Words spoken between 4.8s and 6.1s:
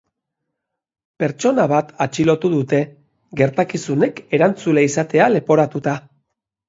izatea leporatuta.